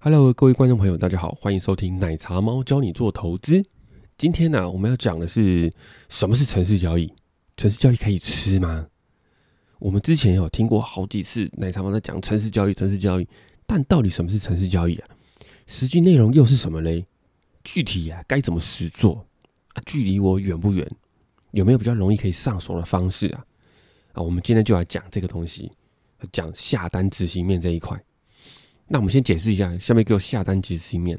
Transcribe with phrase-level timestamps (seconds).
[0.00, 3.64] Hello，各位观众朋友，大家好，欢迎收听奶茶猫教你做投资。
[4.16, 5.74] 今天呢，我们要讲的是
[6.08, 7.12] 什么是城市交易？
[7.56, 8.86] 城市交易可以吃吗？
[9.80, 13.26] 我们之前有听过好几次奶茶猫在讲城市交易，城市交易，
[13.66, 15.08] 但到底什么是城市交易啊？
[15.66, 17.04] 实际内容又是什么嘞？
[17.64, 19.26] 具体啊，该怎么实做
[19.74, 19.82] 啊？
[19.84, 20.88] 距离我远不远？
[21.50, 23.44] 有没有比较容易可以上手的方式啊？
[24.12, 25.72] 啊，我们今天就来讲这个东西，
[26.30, 28.00] 讲下单执行面这一块。
[28.88, 31.18] 那我们先解释一下，下面给我下单执行面。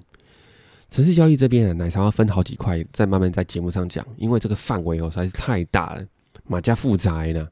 [0.89, 6.03] 城市交易这边啊，奶茶要分好几块，再慢慢在节目上讲，因为这个范围哦实在是太大了，
[6.45, 7.47] 马家复杂呢，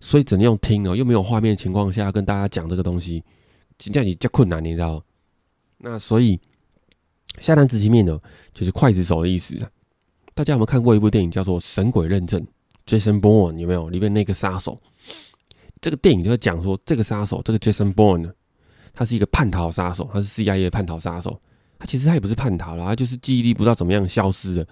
[0.00, 3.22] 所以只能用听哦，又没有画面情况下跟大家讲这个东西，
[3.78, 5.00] 这样比较困难，你知道？
[5.78, 6.40] 那所以
[7.38, 8.18] 下单执行面呢，
[8.52, 9.56] 就是刽子手的意思。
[10.34, 12.40] 大家有没有看过一部电影叫做《神鬼认证》
[12.84, 13.88] ？Jason Bourne 有没有？
[13.90, 14.76] 里面那个杀手，
[15.80, 18.32] 这个电影就在讲说，这个杀手，这个 Jason Bourne 呢？
[18.94, 21.40] 他是一个叛逃杀手，他是 CIA 的叛逃杀手。
[21.78, 24.66] 他其实他也不是叛逃了，他就是记忆力不知道怎么样消失了，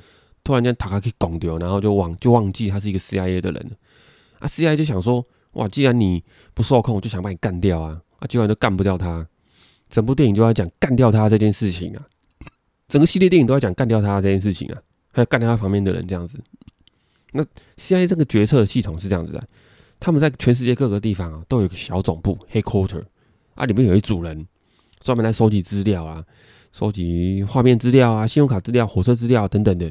[0.45, 3.77] 突然间塔卡给拱丢，然后就忘就忘记他是一个 CIA 的人了。
[4.39, 6.23] 啊，CIA 就想说，哇，既然你
[6.55, 8.01] 不受控，我就想把你干掉啊！
[8.21, 9.27] 啊，结果都干不掉他。
[9.89, 12.07] 整部电影就在讲干掉他这件事情啊，
[12.87, 14.81] 整个系列电影都在讲干掉他这件事情啊，
[15.13, 16.41] 还有干掉他旁边的人这样子。
[17.33, 17.43] 那
[17.77, 19.45] CIA 这个决策系统是这样子的，
[19.99, 23.03] 他们在全世界各个地方啊，都有一个小总部 （headquarter）。
[23.61, 24.47] 啊，里面有一组人
[25.01, 26.25] 专门来收集资料啊，
[26.73, 29.85] 收集画面资料啊、信用卡资料、火车资料等等的，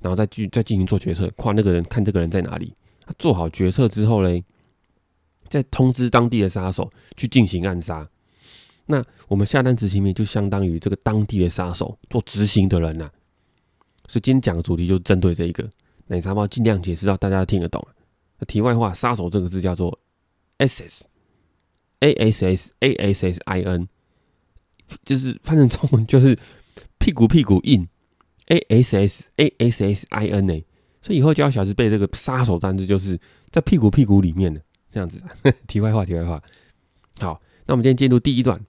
[0.00, 2.74] 然后再去再进行做决策，跨那个人看这个人在哪里。
[3.18, 4.42] 做好决策之后嘞，
[5.48, 8.08] 再通知当地的杀手去进行暗杀。
[8.86, 13.10] 那我们下单执行面就相当于这个当地的杀手做执行的人呐。
[14.08, 15.68] 所以今天讲的主题就针对这一个
[16.06, 17.86] 奶茶包，尽量解释到大家听得懂。
[18.48, 19.98] 题外话，杀手这个字叫做
[20.58, 21.02] SS。
[22.00, 23.88] A S S A S S I N，
[25.04, 26.38] 就是翻成中文就是
[26.98, 27.88] 屁股屁股硬。
[28.46, 30.64] A S S A S S I N 呢，
[31.00, 33.16] 所以以后教小孩子背这个杀手单字，就是
[33.50, 35.22] 在屁股屁股里面的这样子。
[35.68, 36.42] 题外话，题外话。
[37.20, 38.60] 好，那我们今天进入第一段，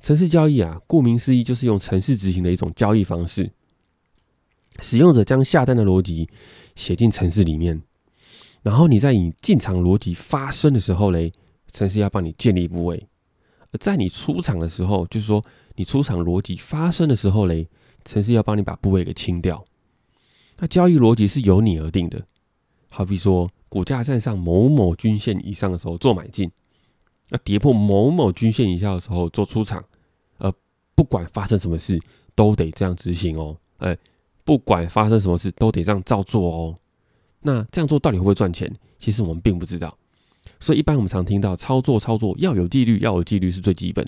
[0.00, 3.52] 城市交易啊，顾名思义就是用城市执行的一种交易方式。
[4.80, 6.28] 使用者将下单的逻辑
[6.74, 7.80] 写进城市里面，
[8.62, 11.32] 然后你在以进场逻辑发生的时候嘞。
[11.76, 13.06] 城市要帮你建立部位，
[13.70, 15.44] 而在你出场的时候，就是说
[15.74, 17.68] 你出场逻辑发生的时候嘞，
[18.02, 19.62] 城市要帮你把部位给清掉。
[20.56, 22.26] 那交易逻辑是由你而定的，
[22.88, 26.50] 好比说股价站上某某均线以上的时候做买进，
[27.28, 29.84] 那跌破某某均线以下的时候做出场，
[30.38, 30.50] 呃，
[30.94, 32.00] 不管发生什么事
[32.34, 33.94] 都得这样执行哦，哎，
[34.44, 36.78] 不管发生什么事都得这样照做哦。
[37.42, 38.74] 那这样做到底会不会赚钱？
[38.98, 39.94] 其实我们并不知道。
[40.60, 44.06] 所以一般我们常听到操作操作要有纪律，要有纪律是最基本。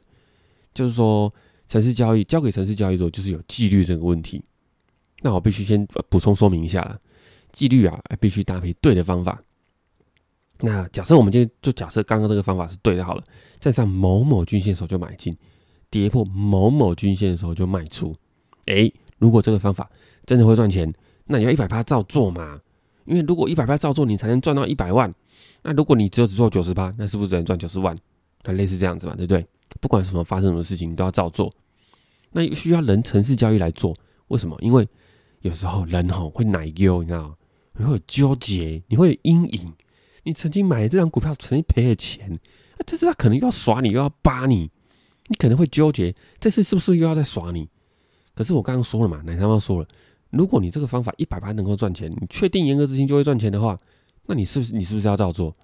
[0.74, 1.32] 就是说，
[1.66, 4.42] 城市交易交给城市交易做，就是有纪律这个问题。
[5.22, 6.98] 那我必须先补充说明一下了，
[7.50, 9.42] 纪律啊，必须搭配对的方法。
[10.60, 13.24] 那假设我们今天就假设刚刚这个方法是对的，好了，
[13.58, 15.36] 站上某某均线的时候就买进，
[15.90, 18.14] 跌破某某均线的时候就卖出。
[18.66, 19.90] 诶，如果这个方法
[20.26, 20.92] 真的会赚钱，
[21.24, 22.60] 那你要一百趴照做嘛？
[23.08, 25.12] 因为如果一百趴照做，你才能赚到一百万。
[25.62, 27.96] 那如果你只有只做九十八，那是不是只能赚九十万？
[28.44, 29.44] 那类似这样子嘛，对不对？
[29.80, 31.52] 不管什么发生什么事情，你都要照做。
[32.32, 33.96] 那需要人城市交易来做，
[34.28, 34.56] 为什么？
[34.60, 34.86] 因为
[35.40, 37.34] 有时候人吼会奶丢，你知道吗？
[37.78, 39.72] 你会有纠结，你会有阴影。
[40.24, 42.28] 你曾经买了这张股票，曾经赔了钱，
[42.76, 44.70] 那这次他可能又要耍你，又要扒你，
[45.28, 47.68] 你可能会纠结，这次是不是又要再耍你？
[48.34, 49.88] 可是我刚刚说了嘛，奶他妈说了，
[50.30, 53.78] 如果你这个方法一百八能够赚钱，你确定严格执行就会赚钱的话。
[54.26, 55.56] 那你是不是你是不是要照做？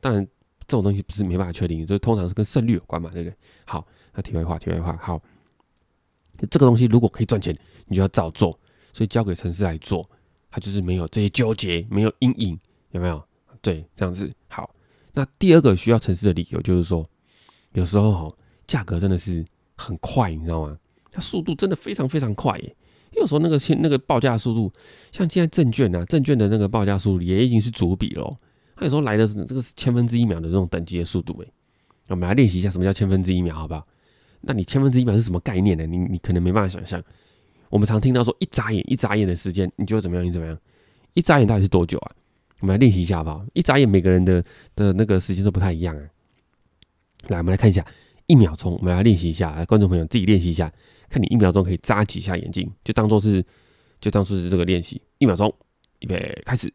[0.00, 0.22] 当然，
[0.66, 3.36] 这种东西不是没办法确定，这通常是跟胜率有关嘛，对不对？
[3.64, 5.22] 好，那题外话，题外话，好，
[6.50, 7.56] 这个东西如果可以赚钱，
[7.86, 8.58] 你就要照做，
[8.92, 10.08] 所以交给城市来做，
[10.50, 12.58] 它就是没有这些纠结，没有阴影，
[12.90, 13.22] 有没有？
[13.62, 14.74] 对，这样子好。
[15.14, 17.06] 那第二个需要城市的理由就是说，
[17.72, 18.36] 有时候哈，
[18.66, 19.42] 价格真的是
[19.76, 20.78] 很快，你知道吗？
[21.10, 22.76] 它速度真的非常非常快耶。
[23.12, 24.72] 有时候那个那个报价速度，
[25.10, 28.36] 像现在证券啊，证券的那个报价速度也已经是逐笔了。
[28.74, 31.46] 它有时候来的是这个是千分之一秒的这种等级的速度，哎，
[32.08, 33.86] 我们来练习一下什么叫千分之一秒，好不好？
[34.40, 35.86] 那你千分之一秒是什么概念呢？
[35.86, 37.02] 你你可能没办法想象。
[37.68, 40.24] 我们常听到说一眨眼一眨眼的时间，你觉得怎么样？
[40.24, 40.58] 你怎么样？
[41.14, 42.12] 一眨眼到底是多久啊？
[42.60, 43.44] 我们来练习一下好不好？
[43.52, 44.44] 一眨眼每个人的
[44.74, 46.02] 的那个时间都不太一样啊。
[47.28, 47.86] 来，我们来看一下
[48.26, 50.72] 一秒钟，我们来练习一下，来，观众朋友自己练习一下。
[51.08, 53.44] 看你一秒钟可以眨几下眼睛，就当做是，
[54.00, 55.00] 就当做是这个练习。
[55.18, 55.54] 一秒钟，
[56.00, 56.72] 预备开始，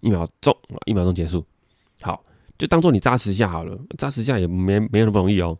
[0.00, 0.56] 一秒钟，
[0.86, 1.44] 一秒钟结束。
[2.00, 2.24] 好，
[2.56, 5.58] 就当做你眨十下好了，眨十下也没没有那么容易哦。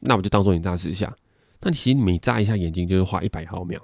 [0.00, 1.14] 那我就当做你眨十下。
[1.60, 3.80] 那其实你每眨一下眼睛就是花一百毫秒。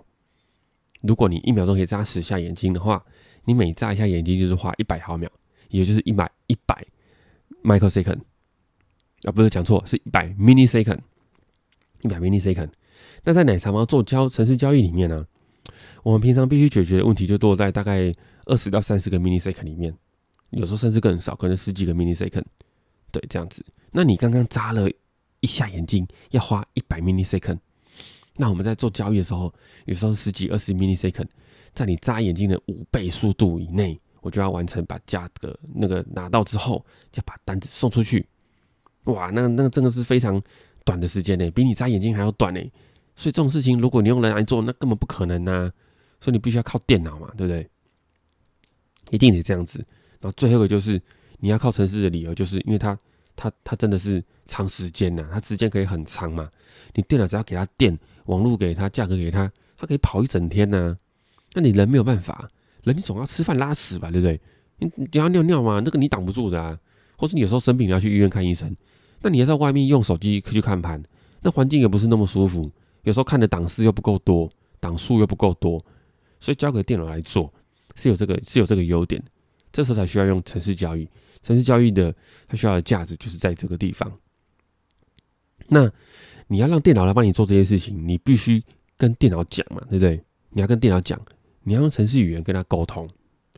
[1.02, 3.02] 如果你一秒钟可以眨十下眼睛的话，
[3.46, 5.28] 你每眨一下眼睛就是花一百毫秒，
[5.70, 6.86] 也就是一百一百
[7.64, 8.20] microsecond
[9.24, 10.98] 啊，不是讲错，是一百 millisecond，
[12.02, 12.70] 一百 millisecond。
[13.24, 15.26] 那在奶茶猫做交城市交易里面呢，
[16.02, 18.14] 我们平常必须解决的问题就多在大概
[18.46, 19.94] 二十到三十个 millisecond 里面，
[20.50, 22.44] 有时候甚至更少，可能十几个 millisecond。
[23.12, 23.64] 对，这样子。
[23.92, 24.88] 那你刚刚眨了
[25.40, 27.58] 一下眼睛，要花一百 millisecond。
[28.36, 29.52] 那我们在做交易的时候，
[29.84, 31.26] 有时候十几、二十 millisecond，
[31.74, 36.82] 在你眨眼睛的五倍速度以内，我就要完成把价格那个拿到之后，
[37.12, 38.26] 就把单子送出去。
[39.04, 40.40] 哇，那那个真的是非常
[40.84, 42.60] 短的时间呢，比你眨眼睛还要短呢。
[43.16, 45.70] 所以这种事情，如果你用人来做，那根本不可能呐。
[46.20, 47.68] 所以你必须要靠电脑嘛，对不对？
[49.10, 49.78] 一定得这样子。
[50.20, 51.00] 然后最后一个就是
[51.38, 52.98] 你要靠城市的理由，就是因为它。
[53.36, 56.50] 它它真的是长时间呐，它时间可以很长嘛。
[56.92, 60.98] 你电脑只要给它电，网络给它，价格给它，它可以跑一整天呢。
[61.54, 62.50] 那你人没有办法，
[62.84, 64.38] 人你总要吃饭拉屎吧，对不对？
[64.80, 66.78] 你你要尿尿嘛，那个你挡不住的啊。
[67.16, 68.76] 或是你有时候生病你要去医院看医生，
[69.22, 71.02] 那你要在外面用手机去看盘，
[71.42, 72.70] 那环境也不是那么舒服。
[73.02, 75.84] 有时候看的档次又不够多，档数又不够多，
[76.40, 77.52] 所以交给电脑来做
[77.94, 79.22] 是有这个是有这个优点。
[79.72, 81.08] 这时候才需要用城市交易。
[81.42, 82.14] 城市交易的
[82.46, 84.10] 它需要的价值就是在这个地方。
[85.68, 85.90] 那
[86.48, 88.62] 你要让电脑来帮你做这些事情，你必须
[88.96, 90.20] 跟电脑讲嘛，对不对？
[90.50, 91.18] 你要跟电脑讲，
[91.62, 93.08] 你要用城市语言跟它沟通。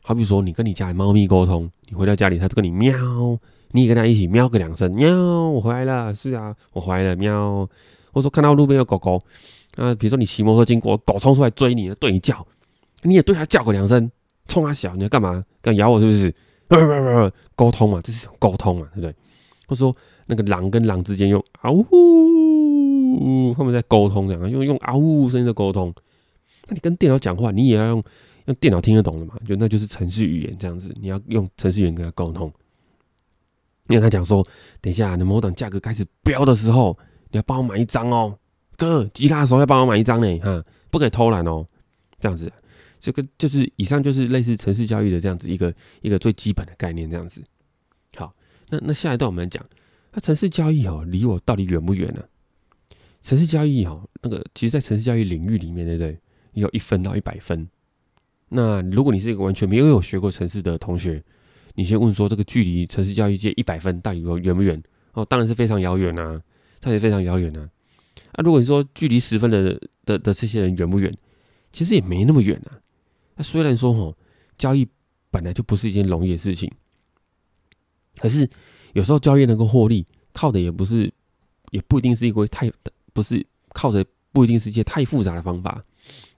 [0.03, 2.93] 好比说，你跟你家的猫咪沟通，你回到家里，它就跟你喵，
[3.73, 5.11] 你也跟它一起喵个两声，喵，
[5.49, 7.69] 我回来了，是啊，我回来了，喵。
[8.11, 9.21] 或者说看到路边有狗狗，
[9.75, 12.45] 啊，比如说你骑摩托经过，狗冲出来追你，对你叫，
[13.01, 14.09] 你也对它叫个两声，
[14.47, 15.43] 冲它小，你要干嘛？
[15.61, 16.31] 敢咬我是不是？
[17.55, 19.11] 沟通嘛，这是沟通嘛，对不对？
[19.67, 19.95] 或者说
[20.27, 25.91] 那个狼跟狼之间用嗷呜，他们在沟通这样，用用嗷呜声音在沟通。
[26.67, 28.03] 那你跟电脑讲话，你也要用
[28.45, 29.33] 用电脑听得懂的嘛？
[29.47, 32.51] 就那就是程序语言这样子，你要用程序语言跟他沟通。
[33.87, 34.45] 因为他讲说，
[34.81, 36.97] 等一下，你某档价格开始飙的时候，
[37.31, 38.37] 你要帮我买一张哦，
[38.77, 41.65] 哥，吉他手要帮我买一张呢，哈，不可以偷懒哦，
[42.19, 42.51] 这样子。
[42.99, 47.43] 这个就是以上就是类似城市交易的这样子一个一个最基本的概念，这样子。
[48.15, 48.33] 好，
[48.69, 49.61] 那那下一段我们讲，
[50.13, 52.23] 那城市交易哦，离我到底远不远呢？
[53.21, 56.17] 城市交易哦，那个其实，在城市交易领域里面，对不对？
[56.53, 57.67] 有一分到一百分。
[58.49, 61.23] 那如果你是一个完全没有学过城市的同学，
[61.75, 64.81] 你先问说，这个距离城市交易界一百分到底有远不远？
[65.13, 66.41] 哦，当然是非常遥远呐，
[66.81, 67.69] 它也非常遥远呐。
[68.33, 71.15] 啊，如果你说距离十分的的的这些人远不远？
[71.71, 72.77] 其实也没那么远啊。
[73.35, 74.15] 那虽然说吼，
[74.57, 74.87] 交易
[75.31, 76.71] 本来就不是一件容易的事情，
[78.17, 78.47] 可是
[78.93, 81.11] 有时候交易能够获利，靠的也不是，
[81.71, 82.71] 也不一定是一个太
[83.11, 85.83] 不是靠着，不一定是一些太复杂的方法，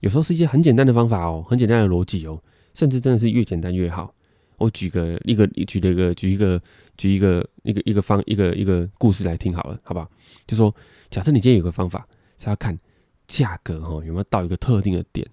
[0.00, 2.42] 有时候是一些很简单的方法哦，很简单的逻辑哦，
[2.72, 4.14] 甚至真的是越简单越好。
[4.58, 6.60] 我举个一个举了一个举一个
[6.96, 10.10] 举一个一个一个方一个一个故事来听好了，好不好？
[10.46, 10.74] 就说
[11.10, 12.06] 假设你今天有个方法
[12.38, 12.78] 是要看
[13.26, 15.26] 价格哈有没有到一个特定的点。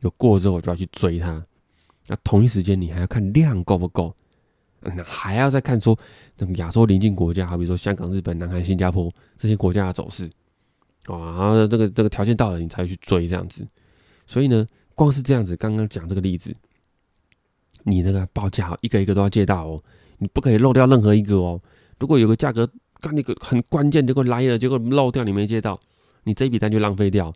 [0.00, 1.46] 有过之后，我就要去追它。
[2.08, 4.12] 那同一时间，你还要看量够不够，
[4.80, 5.96] 那还要再看说
[6.38, 10.28] 那个亚洲邻近国家，好比说香港、日本、南韩、新加坡这些国家的走势
[11.04, 13.64] 啊，然后这个这个条件到了，你才会去追这样子。
[14.26, 14.66] 所以呢，
[14.96, 16.52] 光是这样子，刚刚讲这个例子，
[17.84, 19.82] 你那个报价一个一个都要借到哦，
[20.18, 21.60] 你不可以漏掉任何一个哦。
[21.98, 22.68] 如果有个价格
[23.00, 25.80] 干那个很关键，结果来了，结果漏掉，你没接到，
[26.24, 27.32] 你这笔单就浪费掉。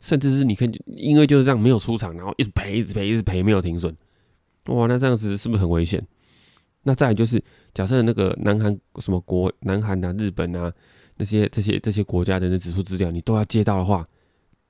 [0.00, 3.94] 甚至是你可以，因为就是这样没有出场，然后一直赔，一直赔，一直赔，没有停损，
[4.68, 6.02] 哇，那这样子是不是很危险？
[6.84, 7.42] 那再来就是，
[7.74, 10.72] 假设那个南韩什么国，南韩啊、日本啊
[11.18, 14.08] 那些这些这些国家的那指数资料，你都要接到的话，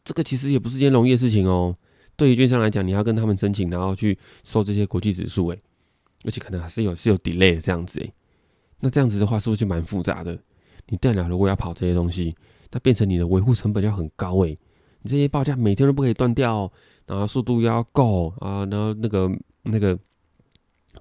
[0.02, 1.72] 这个其实也不是件容易的事情哦。
[2.20, 5.58] 对于券商来讲，你要跟他们申请，然后去收这些国际指数，诶，
[6.22, 8.12] 而且可能还是有是有 delay 这样子，诶，
[8.80, 10.38] 那这样子的话是不是就蛮复杂的？
[10.88, 12.36] 你电脑如果要跑这些东西，
[12.72, 14.58] 那变成你的维护成本要很高，诶。
[15.00, 16.70] 你这些报价每天都不可以断掉，
[17.06, 19.30] 然后速度要够啊，然后那个
[19.62, 19.98] 那个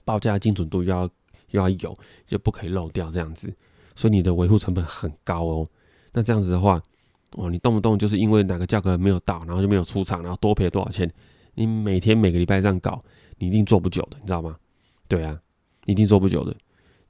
[0.05, 1.09] 报价精准度要
[1.49, 3.53] 要有，就不可以漏掉这样子，
[3.93, 5.67] 所以你的维护成本很高哦。
[6.13, 6.81] 那这样子的话，
[7.31, 11.12] 哦，你动不动就是因为哪个价格没有到，然后就没有出场，然后多赔多少钱？
[11.55, 13.03] 你每天每个礼拜这样搞，
[13.38, 14.57] 你一定做不久的，你知道吗？
[15.07, 15.39] 对啊，
[15.86, 16.55] 一定做不久的。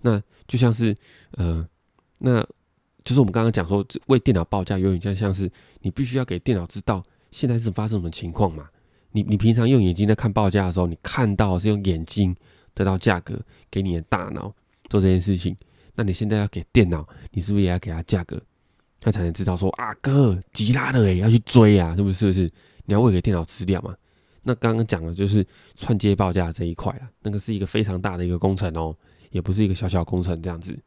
[0.01, 0.95] 那就像是
[1.31, 1.67] 呃，
[2.17, 2.45] 那。
[3.05, 5.49] 就是我们刚刚讲说，为电脑报价有点像像是
[5.81, 8.69] 你必须要给电脑知道现在是发生什么情况嘛？
[9.13, 12.35] 你你平常用眼睛在看报价的时候，你看到是用眼睛
[12.75, 13.39] 得到价格，
[13.71, 14.53] 给你的大脑
[14.89, 15.55] 做这件事情。
[15.95, 18.39] 那你现在要给电脑，你是不是也要给他价格？
[18.99, 22.15] 他才能知道说啊，哥吉拉的诶，要去追啊，是不是？
[22.15, 22.51] 是不是？
[22.85, 23.95] 你要喂给电脑吃掉嘛？
[24.43, 28.95] 那刚刚讲的就是串接报价这一块啊，那个是一个非常大的一个工程哦，
[29.31, 30.77] 也不是一个小小工程这样子。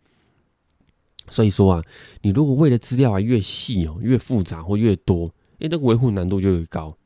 [1.30, 1.82] 所以说啊，
[2.22, 6.96] 你如果喂的资料啊越细哦，越复杂或越多，哎，那个维护难度就越高。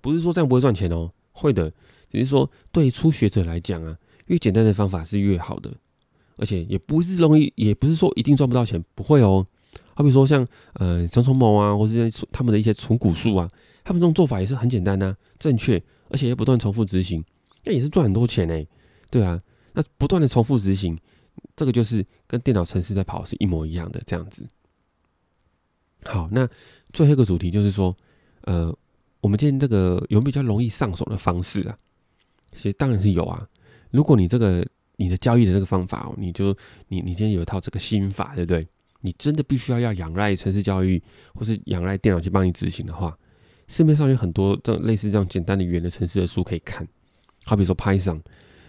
[0.00, 1.70] 不是说这样不会赚钱哦，会的，
[2.10, 5.72] 只是说对初学者来讲啊，越简单的方法是越好的，
[6.36, 9.46] 而且也不是容易，也不是说一定赚不到钱，不会哦。
[9.94, 13.48] 好比说像呃长虫某啊，或是他们的一些存股术啊，
[13.84, 17.24] 他们这种做法也是很简单呐，正确，而且要不断重复执行，
[17.64, 18.66] 那也是赚很多钱哎，
[19.10, 19.40] 对啊，
[19.74, 20.98] 那不断的重复执行，
[21.56, 24.46] 这个就是跟电脑程式在跑是一模一样的这样子。
[26.04, 26.48] 好，那
[26.92, 27.96] 最后一个主题就是说，
[28.42, 28.76] 呃。
[29.22, 31.78] 我们今天这个有比较容易上手的方式啊，
[32.56, 33.46] 其实当然是有啊。
[33.92, 36.46] 如果你这个你的交易的这个方法哦，你就
[36.88, 38.66] 你你今天有一套这个心法，对不对？
[39.02, 41.02] 你真的必须要要仰赖城市交易，
[41.34, 43.16] 或是仰赖电脑去帮你执行的话，
[43.68, 46.86] 市面上有很多这类似这样简单的语言的城市的书可以看。
[47.44, 48.20] 好比说 Python，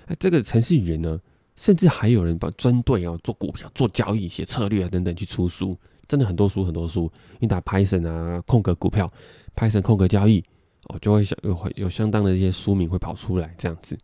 [0.08, 1.20] 哎，这个城市语言呢，
[1.56, 5.78] 甚至还有人把针对啊做股票、做交易、写策略啊等等去出书。
[6.06, 7.10] 真的很多书很多书，
[7.40, 9.12] 你打 Python 啊，空格股票
[9.56, 10.44] ，Python 空格交易，
[10.90, 13.98] 哦，就会相有有相当的一些书名会跑出来这样子。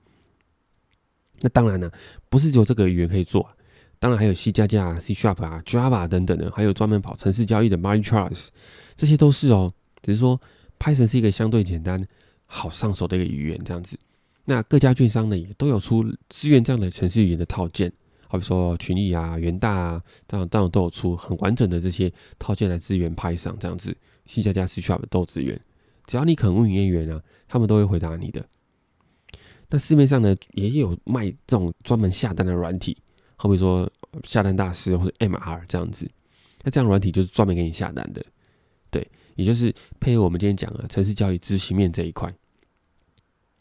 [1.42, 1.92] 那当然呢，
[2.30, 3.48] 不是只有这个语言可以做，
[4.00, 8.50] 当然还有 C 加加、C Sharp 啊、Java 等等的，还有专门跑城市交易的 m a r c h a r t s
[8.96, 9.74] 这些都是哦。
[10.02, 10.40] 只是说
[10.80, 12.02] Python 是一个相对简单、
[12.46, 14.00] 好上手的一个语言这样子。
[14.46, 17.92] 那各家券商呢也都有出支援这样的城市语言的套件。
[18.28, 23.96] 好比说群益啊、元大啊，这样这样都有出很完整的这些套件来支援 Python 这样子
[24.28, 25.60] ，C 加加 C Sharp 都支援。
[26.06, 28.46] 只要你肯问营业员啊，他们都会回答你的。
[29.70, 32.98] 那市面上呢也有卖这种专门下单的软体，
[33.42, 33.90] 好比说
[34.26, 36.06] 下单大师或者 MR 这样子。
[36.64, 38.22] 那这样软体就是专门给你下单的，
[38.92, 42.34] 对，也就是配合我们今天讲的城市交易执行面这一块。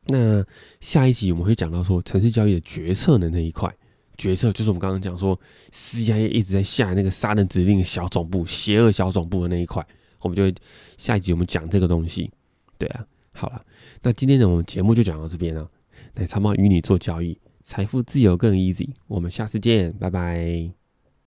[0.09, 0.45] 那
[0.81, 3.73] 下一集我们会讲到说城市交易的决策的那一块。
[4.17, 5.39] 决策就是我们刚刚讲说
[5.73, 9.87] ，CIA 一直在下那个杀人指令小总部、邪恶小总部的那一块，
[10.23, 10.53] 我们就会
[10.97, 12.29] 下一集我们讲这个东西。
[12.77, 13.65] 对啊，好了，
[14.03, 15.71] 那今天呢，我们节目就讲到这边了。
[16.15, 18.89] 奶茶猫与你做交易，财富自由更 easy。
[19.09, 20.88] 我们下次见，拜拜。